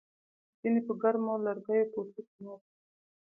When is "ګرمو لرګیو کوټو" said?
1.01-2.21